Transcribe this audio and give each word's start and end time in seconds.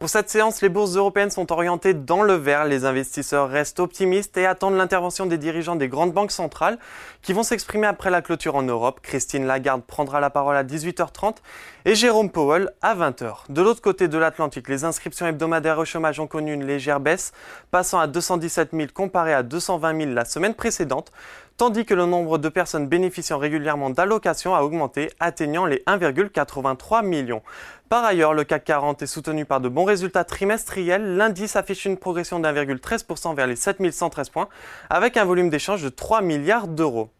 Pour 0.00 0.08
cette 0.08 0.30
séance, 0.30 0.62
les 0.62 0.70
bourses 0.70 0.96
européennes 0.96 1.30
sont 1.30 1.52
orientées 1.52 1.92
dans 1.92 2.22
le 2.22 2.32
vert. 2.32 2.64
Les 2.64 2.86
investisseurs 2.86 3.50
restent 3.50 3.80
optimistes 3.80 4.34
et 4.38 4.46
attendent 4.46 4.78
l'intervention 4.78 5.26
des 5.26 5.36
dirigeants 5.36 5.76
des 5.76 5.88
grandes 5.88 6.14
banques 6.14 6.30
centrales 6.30 6.78
qui 7.20 7.34
vont 7.34 7.42
s'exprimer 7.42 7.86
après 7.86 8.08
la 8.08 8.22
clôture 8.22 8.54
en 8.56 8.62
Europe. 8.62 9.00
Christine 9.02 9.44
Lagarde 9.44 9.82
prendra 9.82 10.18
la 10.18 10.30
parole 10.30 10.56
à 10.56 10.64
18h30 10.64 11.36
et 11.84 11.94
Jérôme 11.94 12.30
Powell 12.30 12.70
à 12.80 12.94
20h. 12.94 13.52
De 13.52 13.60
l'autre 13.60 13.82
côté 13.82 14.08
de 14.08 14.16
l'Atlantique, 14.16 14.70
les 14.70 14.84
inscriptions 14.84 15.26
hebdomadaires 15.26 15.78
au 15.78 15.84
chômage 15.84 16.18
ont 16.18 16.26
connu 16.26 16.54
une 16.54 16.64
légère 16.64 16.98
baisse, 16.98 17.32
passant 17.70 17.98
à 17.98 18.06
217 18.06 18.70
000 18.72 18.86
comparé 18.94 19.34
à 19.34 19.42
220 19.42 19.98
000 19.98 20.14
la 20.14 20.24
semaine 20.24 20.54
précédente, 20.54 21.12
tandis 21.60 21.84
que 21.84 21.92
le 21.92 22.06
nombre 22.06 22.38
de 22.38 22.48
personnes 22.48 22.88
bénéficiant 22.88 23.36
régulièrement 23.36 23.90
d'allocations 23.90 24.54
a 24.54 24.62
augmenté, 24.62 25.10
atteignant 25.20 25.66
les 25.66 25.82
1,83 25.86 27.04
millions. 27.04 27.42
Par 27.90 28.02
ailleurs, 28.02 28.32
le 28.32 28.44
CAC 28.44 28.64
40 28.64 29.02
est 29.02 29.06
soutenu 29.06 29.44
par 29.44 29.60
de 29.60 29.68
bons 29.68 29.84
résultats 29.84 30.24
trimestriels. 30.24 31.18
L'indice 31.18 31.56
affiche 31.56 31.84
une 31.84 31.98
progression 31.98 32.40
d'1,13% 32.40 33.36
vers 33.36 33.46
les 33.46 33.56
7113 33.56 34.30
points, 34.30 34.48
avec 34.88 35.18
un 35.18 35.26
volume 35.26 35.50
d'échange 35.50 35.82
de 35.82 35.90
3 35.90 36.22
milliards 36.22 36.66
d'euros. 36.66 37.10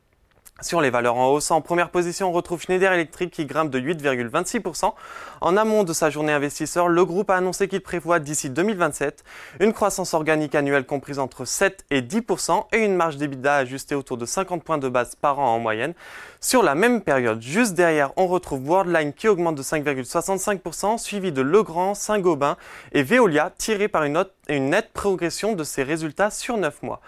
Sur 0.62 0.82
les 0.82 0.90
valeurs 0.90 1.16
en 1.16 1.32
hausse, 1.32 1.50
en 1.50 1.62
première 1.62 1.88
position, 1.88 2.28
on 2.28 2.32
retrouve 2.32 2.60
Schneider 2.60 2.92
Electric 2.92 3.30
qui 3.30 3.46
grimpe 3.46 3.70
de 3.70 3.80
8,26%. 3.80 4.92
En 5.40 5.56
amont 5.56 5.84
de 5.84 5.94
sa 5.94 6.10
journée 6.10 6.34
investisseur, 6.34 6.88
le 6.88 7.04
groupe 7.06 7.30
a 7.30 7.36
annoncé 7.36 7.66
qu'il 7.66 7.80
prévoit 7.80 8.18
d'ici 8.18 8.50
2027 8.50 9.24
une 9.60 9.72
croissance 9.72 10.12
organique 10.12 10.54
annuelle 10.54 10.84
comprise 10.84 11.18
entre 11.18 11.46
7 11.46 11.86
et 11.90 12.02
10% 12.02 12.66
et 12.72 12.84
une 12.84 12.94
marge 12.94 13.16
d'EBITDA 13.16 13.54
ajustée 13.54 13.94
autour 13.94 14.18
de 14.18 14.26
50 14.26 14.62
points 14.62 14.76
de 14.76 14.90
base 14.90 15.14
par 15.14 15.38
an 15.38 15.54
en 15.54 15.58
moyenne. 15.60 15.94
Sur 16.40 16.62
la 16.62 16.74
même 16.74 17.00
période, 17.00 17.40
juste 17.40 17.72
derrière, 17.72 18.12
on 18.16 18.26
retrouve 18.26 18.68
Worldline 18.68 19.14
qui 19.14 19.28
augmente 19.28 19.54
de 19.54 19.62
5,65%, 19.62 20.98
suivi 20.98 21.32
de 21.32 21.40
Legrand, 21.40 21.94
Saint-Gobain 21.94 22.58
et 22.92 23.02
Veolia 23.02 23.50
tiré 23.56 23.88
par 23.88 24.04
une, 24.04 24.22
une 24.48 24.68
nette 24.68 24.90
progression 24.92 25.54
de 25.54 25.64
ses 25.64 25.84
résultats 25.84 26.30
sur 26.30 26.58
9 26.58 26.82
mois. 26.82 27.00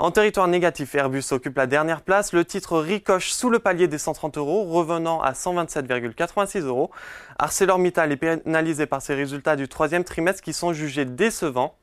En 0.00 0.12
territoire 0.12 0.46
négatif, 0.46 0.94
Airbus 0.94 1.24
occupe 1.32 1.56
la 1.56 1.66
dernière 1.66 2.02
place. 2.02 2.32
Le 2.32 2.44
titre 2.44 2.78
ricoche 2.78 3.30
sous 3.30 3.50
le 3.50 3.58
palier 3.58 3.88
des 3.88 3.98
130 3.98 4.38
euros, 4.38 4.62
revenant 4.62 5.20
à 5.20 5.32
127,86 5.32 6.60
euros. 6.60 6.92
ArcelorMittal 7.40 8.12
est 8.12 8.16
pénalisé 8.16 8.86
par 8.86 9.02
ses 9.02 9.14
résultats 9.14 9.56
du 9.56 9.66
troisième 9.66 10.04
trimestre 10.04 10.40
qui 10.40 10.52
sont 10.52 10.72
jugés 10.72 11.04
décevants. 11.04 11.74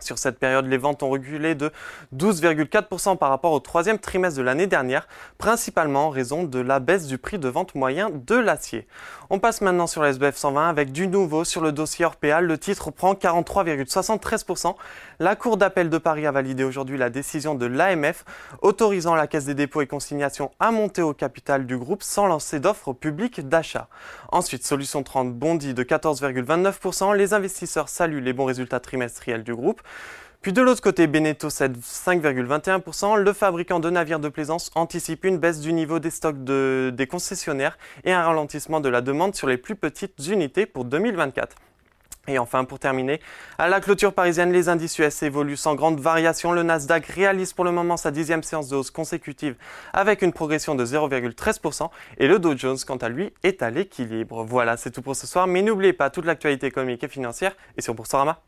Sur 0.00 0.18
cette 0.18 0.38
période, 0.38 0.66
les 0.66 0.76
ventes 0.76 1.02
ont 1.02 1.08
reculé 1.08 1.54
de 1.54 1.70
12,4% 2.14 3.16
par 3.16 3.30
rapport 3.30 3.52
au 3.52 3.60
troisième 3.60 3.98
trimestre 3.98 4.38
de 4.38 4.42
l'année 4.42 4.66
dernière, 4.66 5.06
principalement 5.38 6.06
en 6.06 6.10
raison 6.10 6.44
de 6.44 6.58
la 6.58 6.80
baisse 6.80 7.06
du 7.06 7.16
prix 7.16 7.38
de 7.38 7.48
vente 7.48 7.74
moyen 7.74 8.10
de 8.12 8.34
l'acier. 8.34 8.86
On 9.30 9.38
passe 9.38 9.60
maintenant 9.60 9.86
sur 9.86 10.02
l'SBF 10.02 10.36
120 10.36 10.68
avec 10.68 10.92
du 10.92 11.06
nouveau 11.06 11.44
sur 11.44 11.62
le 11.62 11.72
dossier 11.72 12.04
Orpea. 12.04 12.40
Le 12.40 12.58
titre 12.58 12.90
prend 12.90 13.14
43,73%. 13.14 14.74
La 15.20 15.36
Cour 15.36 15.56
d'appel 15.56 15.88
de 15.88 15.98
Paris 15.98 16.26
a 16.26 16.32
validé 16.32 16.64
aujourd'hui 16.64 16.98
la 16.98 17.08
décision 17.08 17.54
de 17.54 17.66
l'AMF 17.66 18.24
autorisant 18.62 19.14
la 19.14 19.26
Caisse 19.26 19.46
des 19.46 19.54
dépôts 19.54 19.80
et 19.80 19.86
consignations 19.86 20.50
à 20.60 20.72
monter 20.72 21.02
au 21.02 21.14
capital 21.14 21.66
du 21.66 21.78
groupe 21.78 22.02
sans 22.02 22.26
lancer 22.26 22.60
d'offre 22.60 22.88
au 22.88 22.98
d'achat. 23.38 23.88
Ensuite, 24.32 24.66
Solution 24.66 25.02
30 25.02 25.34
bondit 25.34 25.74
de 25.74 25.82
14,29%. 25.82 27.14
Les 27.16 27.32
investisseurs 27.32 27.88
saluent 27.88 28.20
les 28.20 28.32
bons 28.32 28.44
résultats 28.44 28.80
trimestriels 28.80 29.44
du 29.44 29.54
groupe. 29.54 29.80
Puis 30.44 30.52
de 30.52 30.60
l'autre 30.60 30.82
côté, 30.82 31.06
Beneteau 31.06 31.48
cède 31.48 31.78
5,21%. 31.78 33.16
Le 33.16 33.32
fabricant 33.32 33.80
de 33.80 33.88
navires 33.88 34.20
de 34.20 34.28
plaisance 34.28 34.70
anticipe 34.74 35.24
une 35.24 35.38
baisse 35.38 35.60
du 35.60 35.72
niveau 35.72 36.00
des 36.00 36.10
stocks 36.10 36.44
des 36.44 37.06
concessionnaires 37.08 37.78
et 38.04 38.12
un 38.12 38.22
ralentissement 38.22 38.80
de 38.80 38.90
la 38.90 39.00
demande 39.00 39.34
sur 39.34 39.46
les 39.46 39.56
plus 39.56 39.74
petites 39.74 40.26
unités 40.26 40.66
pour 40.66 40.84
2024. 40.84 41.56
Et 42.26 42.38
enfin, 42.38 42.64
pour 42.64 42.78
terminer, 42.78 43.20
à 43.58 43.68
la 43.68 43.80
clôture 43.80 44.12
parisienne, 44.12 44.52
les 44.52 44.68
indices 44.68 44.98
US 44.98 45.22
évoluent 45.22 45.56
sans 45.56 45.74
grande 45.74 46.00
variation. 46.00 46.52
Le 46.52 46.62
Nasdaq 46.62 47.06
réalise 47.06 47.52
pour 47.52 47.64
le 47.64 47.70
moment 47.70 47.96
sa 47.96 48.10
dixième 48.10 48.42
séance 48.42 48.68
de 48.68 48.76
hausse 48.76 48.90
consécutive 48.90 49.56
avec 49.92 50.20
une 50.20 50.32
progression 50.32 50.74
de 50.74 50.84
0,13% 50.84 51.88
et 52.18 52.26
le 52.26 52.38
Dow 52.38 52.56
Jones, 52.56 52.78
quant 52.86 52.96
à 52.96 53.08
lui, 53.08 53.32
est 53.42 53.62
à 53.62 53.70
l'équilibre. 53.70 54.44
Voilà, 54.44 54.76
c'est 54.76 54.90
tout 54.90 55.02
pour 55.02 55.16
ce 55.16 55.26
soir, 55.26 55.46
mais 55.46 55.62
n'oubliez 55.62 55.92
pas 55.92 56.08
toute 56.10 56.24
l'actualité 56.24 56.66
économique 56.66 57.04
et 57.04 57.08
financière 57.08 57.56
et 57.76 57.82
sur 57.82 57.94
Boursorama. 57.94 58.42